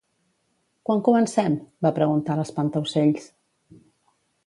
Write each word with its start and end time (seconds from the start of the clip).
"Quan 0.89 1.03
comencem?" 1.09 1.59
va 1.87 1.93
preguntar 2.01 2.41
l'Espantaocells. 2.43 3.33